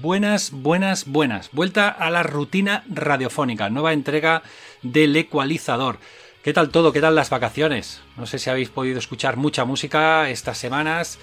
[0.00, 1.50] Buenas, buenas, buenas.
[1.52, 4.42] Vuelta a la rutina radiofónica, nueva entrega
[4.82, 5.98] del ecualizador.
[6.42, 6.92] ¿Qué tal todo?
[6.92, 8.02] ¿Qué tal las vacaciones?
[8.16, 11.18] No sé si habéis podido escuchar mucha música estas semanas,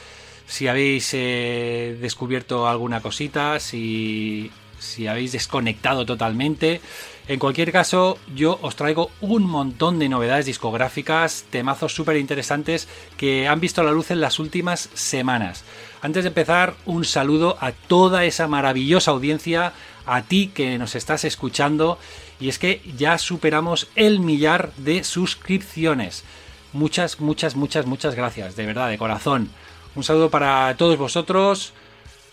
[0.47, 6.81] si habéis eh, descubierto alguna cosita, si, si habéis desconectado totalmente.
[7.27, 13.47] En cualquier caso, yo os traigo un montón de novedades discográficas, temazos súper interesantes que
[13.47, 15.63] han visto la luz en las últimas semanas.
[16.03, 19.71] Antes de empezar, un saludo a toda esa maravillosa audiencia,
[20.05, 21.97] a ti que nos estás escuchando,
[22.41, 26.25] y es que ya superamos el millar de suscripciones.
[26.73, 29.49] Muchas, muchas, muchas, muchas gracias, de verdad, de corazón.
[29.95, 31.71] Un saludo para todos vosotros,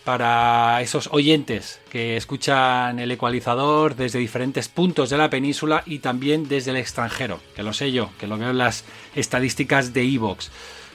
[0.03, 6.49] para esos oyentes que escuchan el ecualizador desde diferentes puntos de la península y también
[6.49, 8.83] desde el extranjero, que lo sé yo, que lo veo en las
[9.15, 10.51] estadísticas de Evox.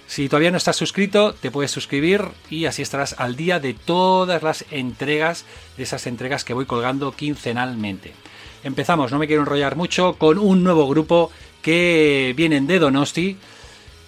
[0.06, 4.42] Si todavía no estás suscrito, te puedes suscribir y así estarás al día de todas
[4.42, 5.44] las entregas,
[5.76, 8.12] de esas entregas que voy colgando quincenalmente.
[8.62, 13.36] Empezamos, no me quiero enrollar mucho, con un nuevo grupo que vienen de Donosti,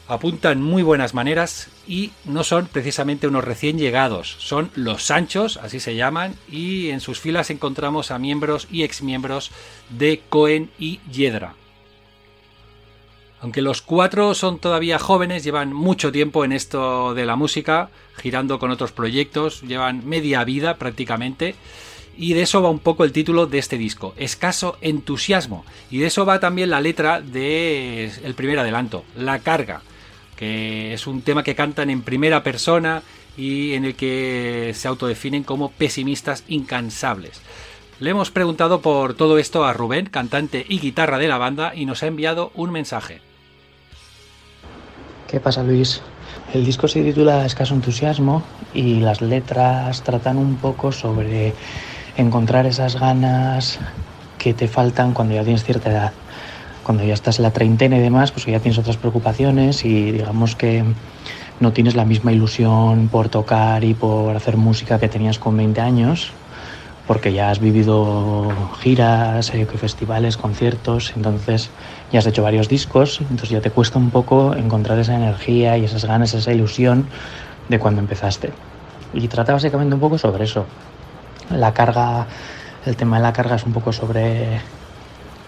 [0.07, 5.81] apuntan muy buenas maneras y no son precisamente unos recién llegados, son los Sanchos, así
[5.81, 9.51] se llaman, y en sus filas encontramos a miembros y exmiembros
[9.91, 11.55] de Cohen y Yedra.
[13.41, 18.59] Aunque los cuatro son todavía jóvenes, llevan mucho tiempo en esto de la música, girando
[18.59, 21.55] con otros proyectos, llevan media vida prácticamente.
[22.17, 25.65] Y de eso va un poco el título de este disco, Escaso Entusiasmo.
[25.89, 29.83] Y de eso va también la letra del el primer adelanto, La Carga,
[30.35, 33.05] que es un tema que cantan en primera persona
[33.37, 37.41] y en el que se autodefinen como pesimistas incansables.
[38.01, 41.87] Le hemos preguntado por todo esto a Rubén, cantante y guitarra de la banda, y
[41.87, 43.28] nos ha enviado un mensaje.
[45.29, 46.01] ¿Qué pasa Luis?
[46.55, 51.53] El disco se titula Escaso entusiasmo y las letras tratan un poco sobre
[52.17, 53.79] encontrar esas ganas
[54.39, 56.13] que te faltan cuando ya tienes cierta edad.
[56.83, 60.57] Cuando ya estás en la treintena y demás, pues ya tienes otras preocupaciones y digamos
[60.57, 60.83] que
[61.61, 65.79] no tienes la misma ilusión por tocar y por hacer música que tenías con 20
[65.83, 66.31] años,
[67.07, 68.49] porque ya has vivido
[68.81, 71.69] giras, eh, festivales, conciertos, entonces
[72.13, 75.85] ya has hecho varios discos, entonces ya te cuesta un poco encontrar esa energía y
[75.85, 77.07] esas ganas, esa ilusión
[77.69, 78.53] de cuando empezaste.
[79.13, 80.67] Y trata básicamente un poco sobre eso.
[81.51, 82.27] La carga,
[82.87, 84.61] el tema de la carga es un poco sobre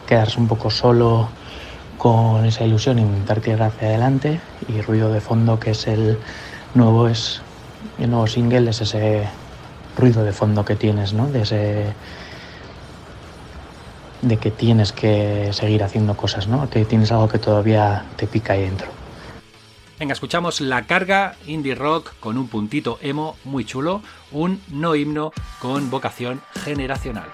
[0.06, 1.28] quedarse un poco solo
[1.98, 6.19] con esa ilusión intentar tirar hacia adelante y ruido de fondo que es el
[6.75, 7.42] nuevo es
[7.98, 9.28] el nuevo single es ese
[9.97, 11.28] ruido de fondo que tienes, ¿no?
[11.28, 11.92] De ese
[14.22, 16.69] de que tienes que seguir haciendo cosas, ¿no?
[16.69, 18.88] Que tienes algo que todavía te pica ahí dentro.
[19.98, 25.32] Venga, escuchamos la carga indie rock con un puntito emo muy chulo, un no himno
[25.60, 27.30] con vocación generacional.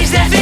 [0.00, 0.39] change that.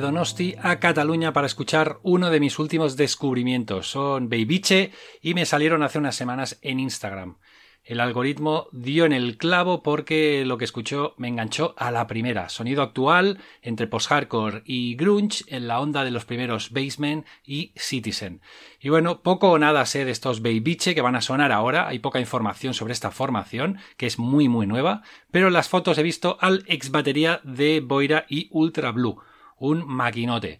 [0.00, 3.90] Donosti a Cataluña para escuchar uno de mis últimos descubrimientos.
[3.90, 7.36] Son Babyche y me salieron hace unas semanas en Instagram.
[7.82, 12.48] El algoritmo dio en el clavo porque lo que escuchó me enganchó a la primera.
[12.48, 18.42] Sonido actual entre post-hardcore y grunge en la onda de los primeros Basement y Citizen.
[18.80, 21.88] Y bueno, poco o nada sé de estos Babyche que van a sonar ahora.
[21.88, 25.02] Hay poca información sobre esta formación, que es muy muy nueva.
[25.30, 29.20] Pero en las fotos he visto al ex batería de Boira y Ultra Blue.
[29.60, 30.58] Un maquinote.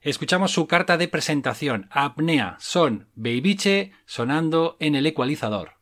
[0.00, 1.88] Escuchamos su carta de presentación.
[1.92, 2.56] Apnea.
[2.58, 5.79] Son Babyche sonando en el ecualizador.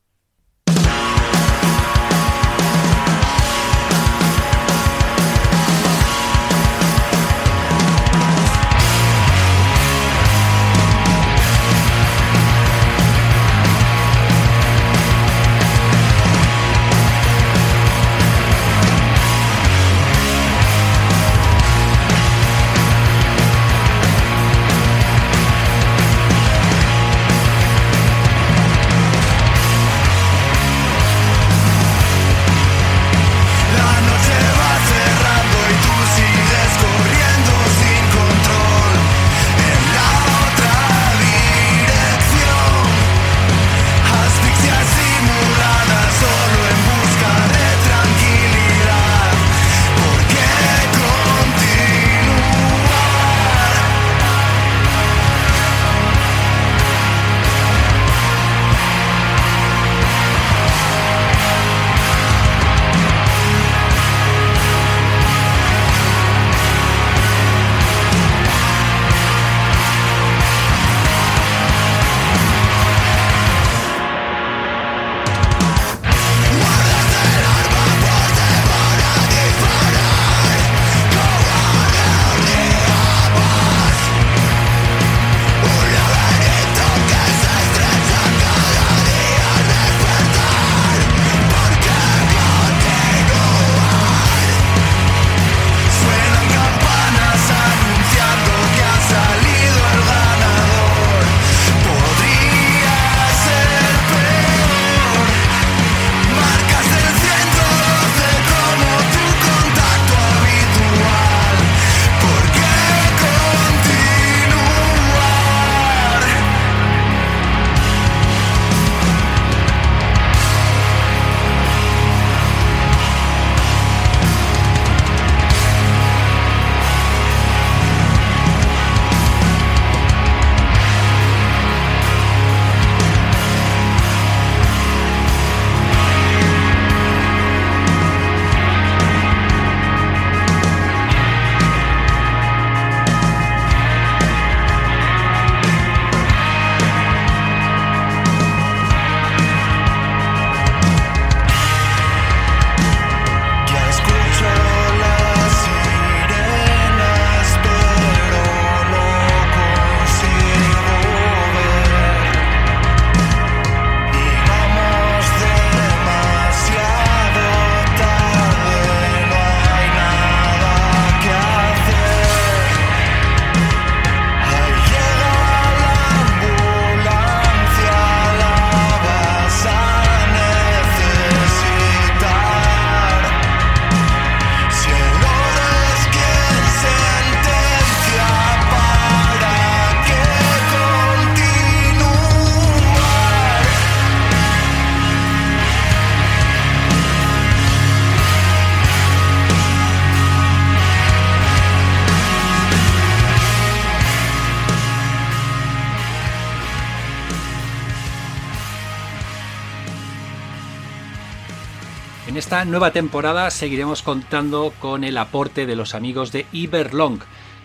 [212.64, 217.20] Nueva temporada seguiremos contando con el aporte de los amigos de Iberlong,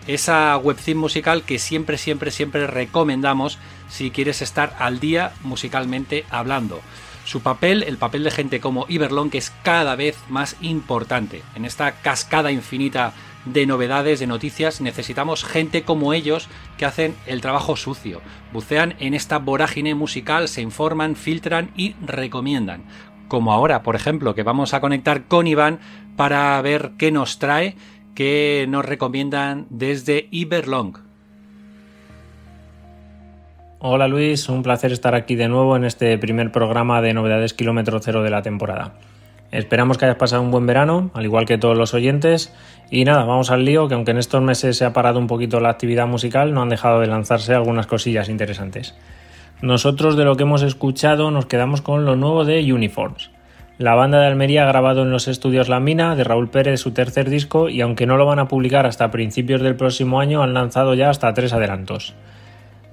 [0.06, 3.58] esa webcam musical que siempre, siempre, siempre recomendamos
[3.88, 6.80] si quieres estar al día musicalmente hablando.
[7.24, 11.42] Su papel, el papel de gente como Iberlong, que es cada vez más importante.
[11.54, 13.14] En esta cascada infinita
[13.46, 18.20] de novedades, de noticias, necesitamos gente como ellos que hacen el trabajo sucio.
[18.52, 22.84] Bucean en esta vorágine musical, se informan, filtran y recomiendan
[23.28, 25.78] como ahora, por ejemplo, que vamos a conectar con Iván
[26.16, 27.76] para ver qué nos trae,
[28.14, 30.98] qué nos recomiendan desde Iberlong.
[33.78, 38.00] Hola Luis, un placer estar aquí de nuevo en este primer programa de novedades kilómetro
[38.00, 38.94] cero de la temporada.
[39.54, 42.52] Esperamos que hayas pasado un buen verano, al igual que todos los oyentes.
[42.90, 45.60] Y nada, vamos al lío, que aunque en estos meses se ha parado un poquito
[45.60, 48.96] la actividad musical, no han dejado de lanzarse algunas cosillas interesantes.
[49.62, 53.30] Nosotros de lo que hemos escuchado nos quedamos con lo nuevo de Uniforms.
[53.78, 56.92] La banda de Almería ha grabado en los estudios La Mina de Raúl Pérez su
[56.92, 60.54] tercer disco y aunque no lo van a publicar hasta principios del próximo año han
[60.54, 62.14] lanzado ya hasta tres adelantos.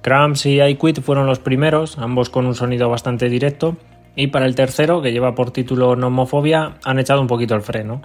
[0.02, 3.76] Cramps y I Quit fueron los primeros, ambos con un sonido bastante directo,
[4.16, 8.02] y para el tercero, que lleva por título Nomofobia, han echado un poquito el freno.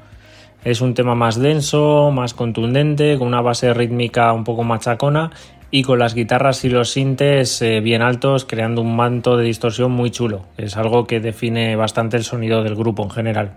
[0.63, 5.31] Es un tema más denso, más contundente, con una base rítmica un poco machacona
[5.69, 9.91] y con las guitarras y los sintes eh, bien altos, creando un manto de distorsión
[9.91, 10.45] muy chulo.
[10.57, 13.51] Es algo que define bastante el sonido del grupo en general.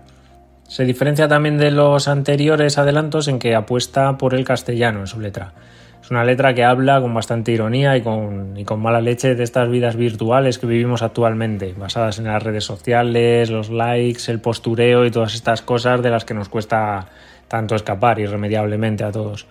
[0.67, 5.19] Se diferencia también de los anteriores adelantos en que apuesta por el castellano en su
[5.19, 5.53] letra.
[6.01, 9.43] Es una letra que habla con bastante ironía y con, y con mala leche de
[9.43, 15.05] estas vidas virtuales que vivimos actualmente, basadas en las redes sociales, los likes, el postureo
[15.05, 17.07] y todas estas cosas de las que nos cuesta
[17.47, 19.45] tanto escapar irremediablemente a todos.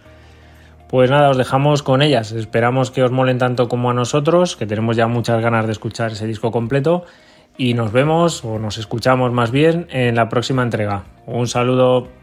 [0.91, 2.33] Pues nada, os dejamos con ellas.
[2.33, 6.11] Esperamos que os molen tanto como a nosotros, que tenemos ya muchas ganas de escuchar
[6.11, 7.05] ese disco completo.
[7.57, 11.05] Y nos vemos, o nos escuchamos más bien, en la próxima entrega.
[11.27, 12.20] Un saludo.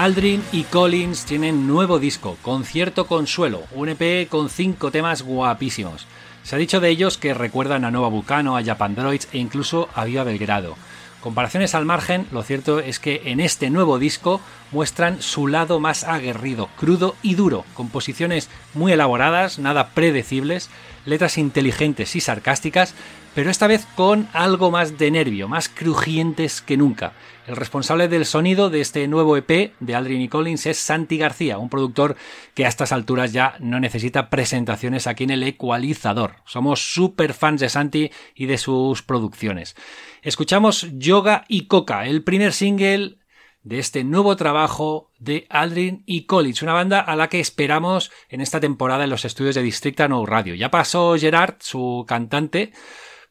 [0.00, 6.06] Aldrin y Collins tienen nuevo disco, Concierto Consuelo, un EP con cinco temas guapísimos.
[6.42, 9.90] Se ha dicho de ellos que recuerdan a Nova Vulcano, a Japan Droids e incluso
[9.94, 10.74] a Viva Belgrado.
[11.20, 14.40] Comparaciones al margen, lo cierto es que en este nuevo disco
[14.72, 20.70] muestran su lado más aguerrido, crudo y duro, composiciones muy elaboradas, nada predecibles,
[21.04, 22.94] letras inteligentes y sarcásticas,
[23.40, 27.14] pero esta vez con algo más de nervio, más crujientes que nunca.
[27.46, 31.56] El responsable del sonido de este nuevo EP de Aldrin y Collins es Santi García,
[31.56, 32.16] un productor
[32.52, 36.34] que a estas alturas ya no necesita presentaciones aquí en el ecualizador.
[36.44, 39.74] Somos súper fans de Santi y de sus producciones.
[40.20, 43.16] Escuchamos Yoga y Coca, el primer single
[43.62, 48.42] de este nuevo trabajo de Aldrin y Collins, una banda a la que esperamos en
[48.42, 50.54] esta temporada en los estudios de Districta No Radio.
[50.54, 52.72] Ya pasó Gerard, su cantante,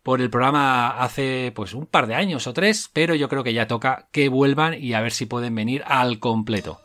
[0.03, 3.53] por el programa hace pues un par de años o tres, pero yo creo que
[3.53, 6.81] ya toca que vuelvan y a ver si pueden venir al completo.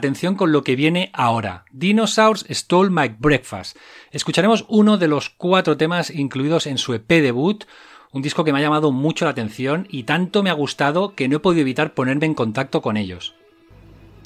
[0.00, 1.64] Atención con lo que viene ahora.
[1.70, 3.76] Dinosaurs Stole My Breakfast.
[4.10, 7.64] Escucharemos uno de los cuatro temas incluidos en su EP debut,
[8.12, 11.28] un disco que me ha llamado mucho la atención y tanto me ha gustado que
[11.28, 13.34] no he podido evitar ponerme en contacto con ellos.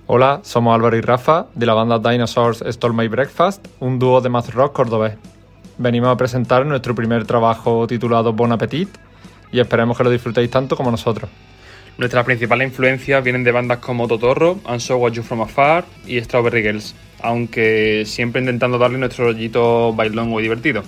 [0.07, 4.29] Hola, somos Álvaro y Rafa de la banda Dinosaurs Stole My Breakfast, un dúo de
[4.29, 5.17] math rock cordobés.
[5.77, 8.91] Venimos a presentar nuestro primer trabajo titulado Bon Appetit
[9.51, 11.29] y esperemos que lo disfrutéis tanto como nosotros.
[11.97, 16.21] Nuestras principales influencias vienen de bandas como Totorro, And So What You From Afar y
[16.21, 20.83] Strawberry Girls, aunque siempre intentando darle nuestro rollito bailón y divertido.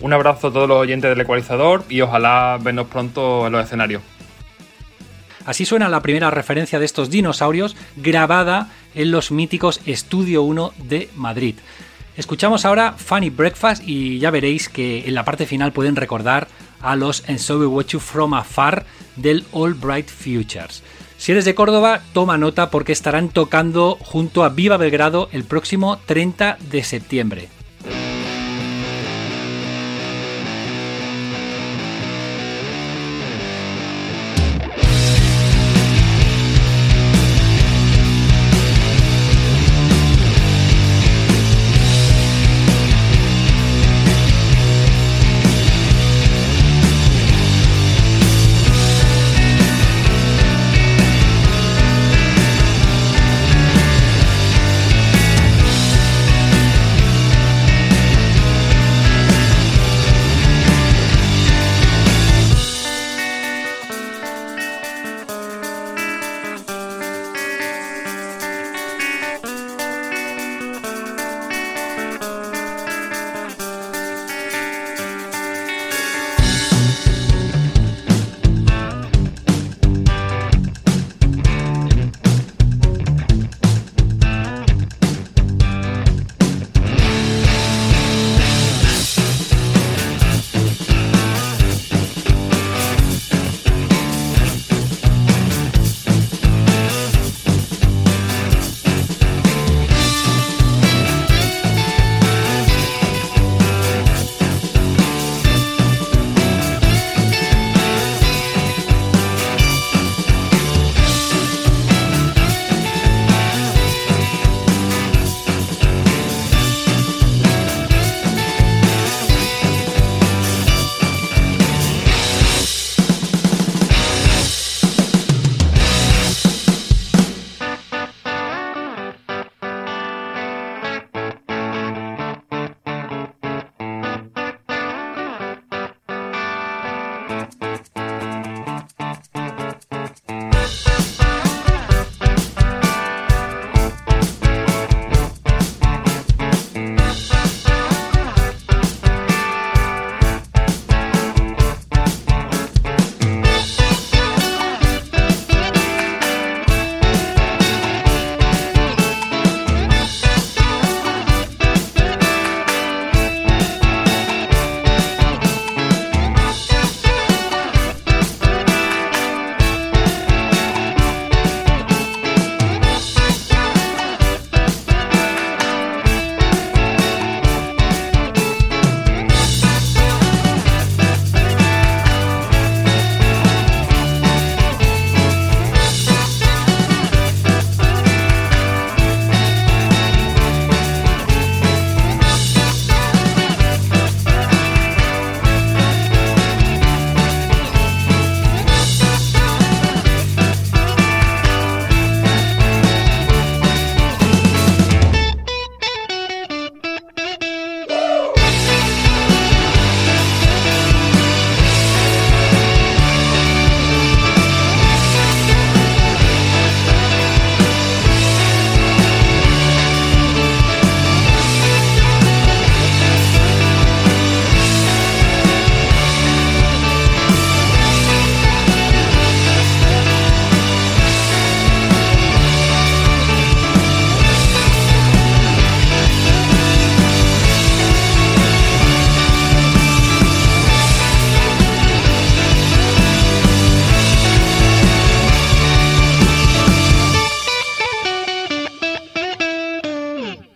[0.00, 4.02] Un abrazo a todos los oyentes del ecualizador y ojalá vernos pronto en los escenarios.
[5.46, 11.08] Así suena la primera referencia de estos dinosaurios grabada en los míticos Estudio 1 de
[11.14, 11.54] Madrid.
[12.16, 16.48] Escuchamos ahora Funny Breakfast y ya veréis que en la parte final pueden recordar
[16.82, 20.82] a los And So We Watch You From Afar del All Bright Futures.
[21.18, 25.98] Si eres de Córdoba, toma nota porque estarán tocando junto a Viva Belgrado el próximo
[26.06, 27.59] 30 de septiembre.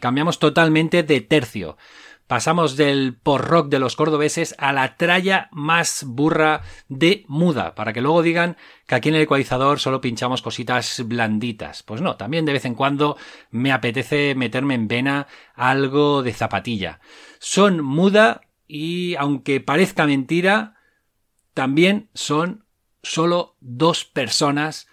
[0.05, 1.79] Cambiamos totalmente de tercio.
[2.27, 7.95] Pasamos del por rock de los cordobeses a la tralla más burra de muda, para
[7.95, 11.83] que luego digan que aquí en el ecualizador solo pinchamos cositas blanditas.
[11.83, 13.17] Pues no, también de vez en cuando
[13.51, 17.01] me apetece meterme en vena algo de zapatilla.
[17.39, 20.77] Son muda y aunque parezca mentira,
[21.55, 22.67] también son
[23.03, 24.87] solo dos personas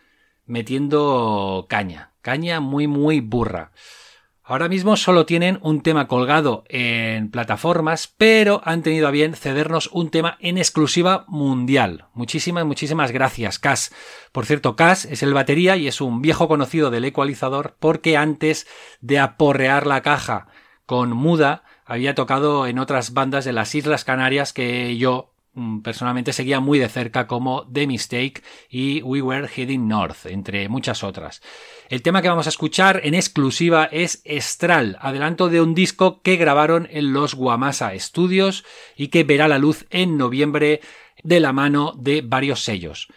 [0.45, 2.13] metiendo caña.
[2.21, 3.73] Caña muy muy burra.
[4.43, 9.89] Ahora mismo solo tienen un tema colgado en plataformas, pero han tenido a bien cedernos
[9.93, 12.05] un tema en exclusiva mundial.
[12.13, 13.93] Muchísimas, muchísimas gracias, Cas.
[14.31, 18.67] Por cierto, Cas es el batería y es un viejo conocido del ecualizador porque antes
[18.99, 20.47] de aporrear la caja
[20.87, 26.31] con Muda había tocado en otras bandas de las Islas Canarias que yo Mm, personalmente
[26.31, 31.41] seguía muy de cerca como The Mistake y We Were Heading North, entre muchas otras.
[31.91, 36.37] El tema que vamos a escuchar en exclusiva es Estral, adelanto de un disco que
[36.37, 38.63] grabaron en los Guamasa Studios
[38.95, 40.79] y que verá la luz en noviembre
[41.21, 43.09] de la mano de varios sellos.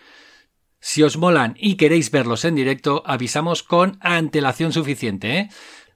[0.80, 5.50] Si os molan y queréis verlos en directo, avisamos con antelación suficiente.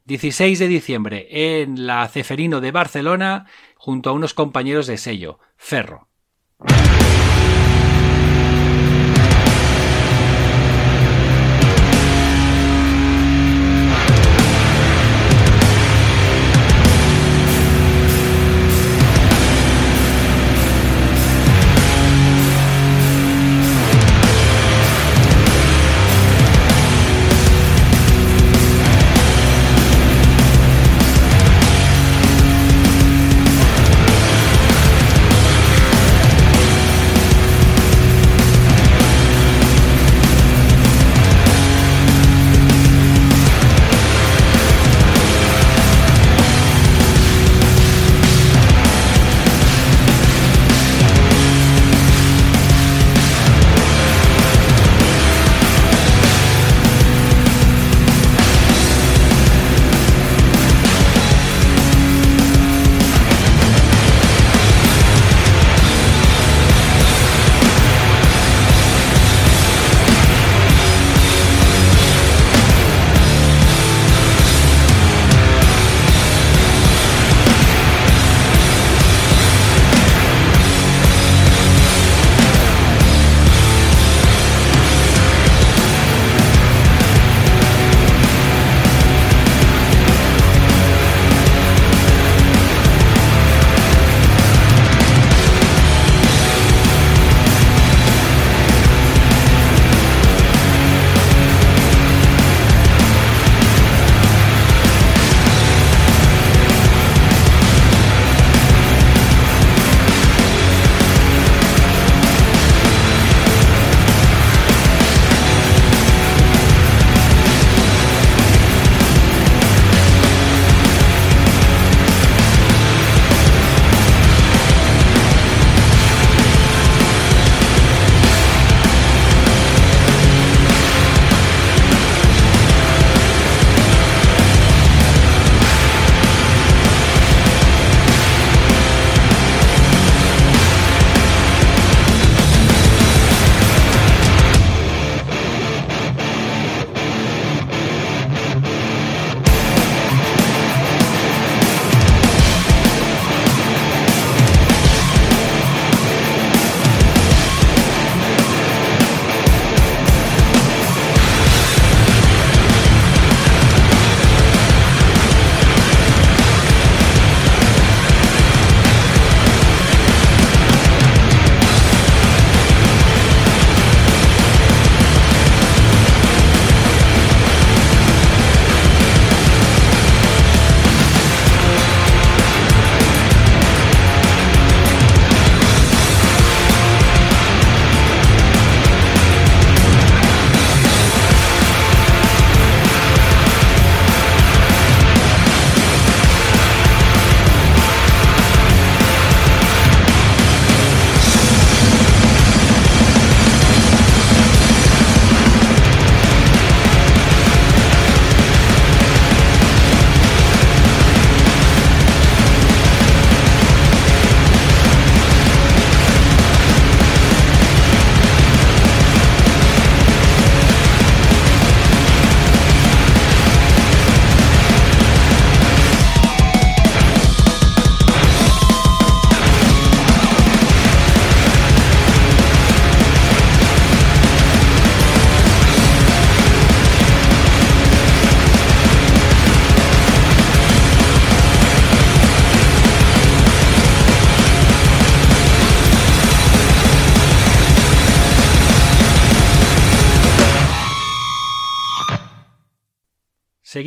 [0.04, 0.62] 16 ¿eh?
[0.62, 1.26] de diciembre
[1.60, 6.06] en la Ceferino de Barcelona junto a unos compañeros de sello, Ferro.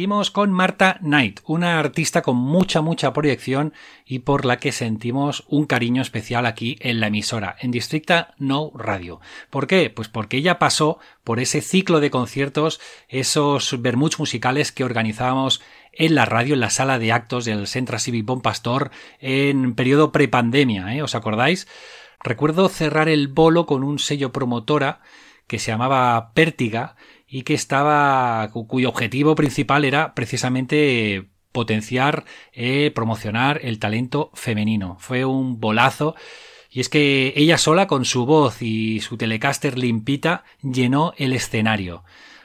[0.01, 3.71] Seguimos con Marta Knight, una artista con mucha, mucha proyección
[4.03, 8.71] y por la que sentimos un cariño especial aquí en la emisora, en Districta No
[8.73, 9.21] Radio.
[9.51, 9.91] ¿Por qué?
[9.91, 15.61] Pues porque ella pasó por ese ciclo de conciertos, esos vermuts musicales que organizábamos
[15.93, 20.11] en la radio, en la sala de actos del Centra Civic Bon Pastor en periodo
[20.11, 21.03] prepandemia, ¿eh?
[21.03, 21.67] ¿os acordáis?
[22.23, 25.01] Recuerdo cerrar el bolo con un sello promotora
[25.45, 26.95] que se llamaba Pértiga
[27.31, 34.97] y que estaba cuyo objetivo principal era precisamente potenciar, eh, promocionar el talento femenino.
[34.99, 36.13] Fue un bolazo
[36.69, 42.03] y es que ella sola con su voz y su telecaster limpita llenó el escenario.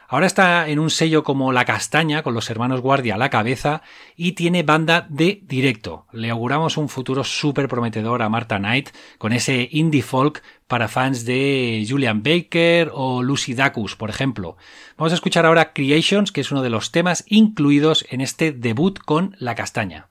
[0.09, 3.83] Ahora está en un sello como La Castaña, con los hermanos Guardia a la cabeza,
[4.15, 6.07] y tiene banda de directo.
[6.13, 11.25] Le auguramos un futuro súper prometedor a Marta Knight, con ese indie folk para fans
[11.25, 14.57] de Julian Baker o Lucy Dacus, por ejemplo.
[14.97, 18.99] Vamos a escuchar ahora Creations, que es uno de los temas incluidos en este debut
[18.99, 20.09] con La Castaña.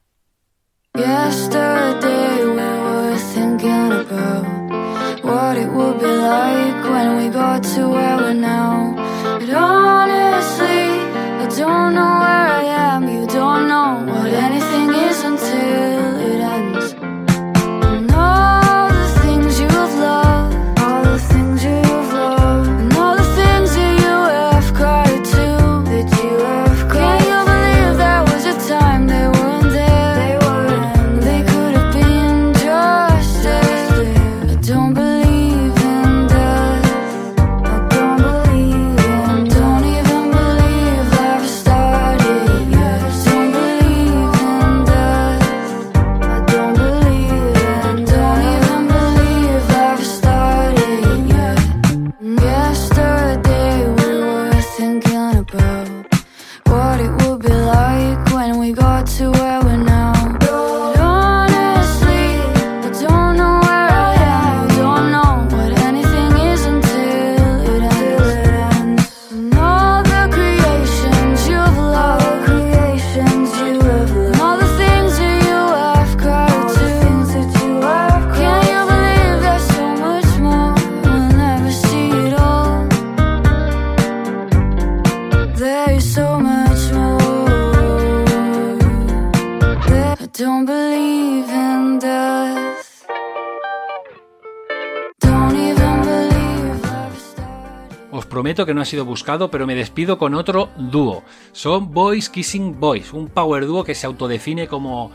[98.43, 101.23] Que no ha sido buscado, pero me despido con otro dúo.
[101.53, 105.11] Son Boys Kissing Boys, un power dúo que se autodefine como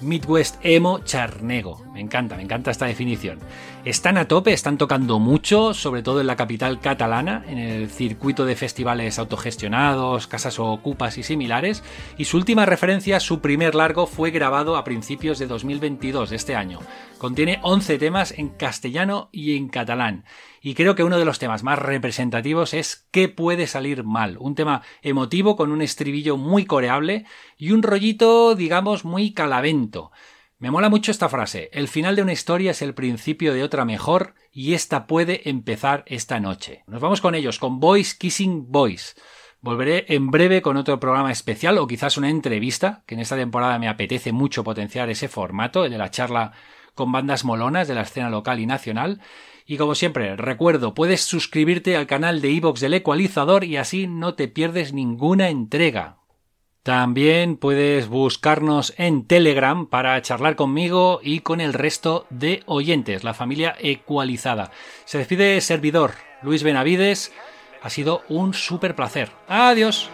[0.00, 1.82] Midwest Emo Charnego.
[1.94, 3.38] Me encanta, me encanta esta definición.
[3.82, 8.44] Están a tope, están tocando mucho, sobre todo en la capital catalana, en el circuito
[8.44, 11.82] de festivales autogestionados, casas ocupas y similares,
[12.18, 16.56] y su última referencia, su primer largo, fue grabado a principios de 2022 de este
[16.56, 16.80] año.
[17.16, 20.24] Contiene 11 temas en castellano y en catalán.
[20.60, 24.36] Y creo que uno de los temas más representativos es ¿Qué puede salir mal?
[24.38, 27.24] Un tema emotivo con un estribillo muy coreable
[27.56, 30.12] y un rollito, digamos, muy calavento.
[30.60, 31.70] Me mola mucho esta frase.
[31.72, 36.04] El final de una historia es el principio de otra mejor y esta puede empezar
[36.06, 36.84] esta noche.
[36.86, 39.16] Nos vamos con ellos, con Boys Kissing Boys.
[39.62, 43.78] Volveré en breve con otro programa especial o quizás una entrevista, que en esta temporada
[43.78, 46.52] me apetece mucho potenciar ese formato, el de la charla
[46.94, 49.22] con bandas molonas de la escena local y nacional.
[49.64, 54.34] Y como siempre, recuerdo, puedes suscribirte al canal de iVox del Ecualizador y así no
[54.34, 56.19] te pierdes ninguna entrega.
[56.82, 63.34] También puedes buscarnos en Telegram para charlar conmigo y con el resto de oyentes, la
[63.34, 64.70] familia ecualizada.
[65.04, 66.12] Se despide servidor
[66.42, 67.32] Luis Benavides.
[67.82, 69.30] Ha sido un súper placer.
[69.46, 70.10] Adiós.